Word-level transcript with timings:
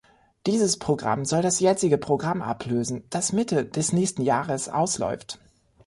Dieses 0.47 0.79
Programm 0.79 1.25
soll 1.25 1.43
das 1.43 1.59
jetzige 1.59 1.99
Programm 1.99 2.41
ablösen, 2.41 3.03
das 3.11 3.33
Mitte 3.33 3.67
des 3.67 3.93
nächsten 3.93 4.23
Jahres 4.23 4.67
ausläuft. 4.67 5.37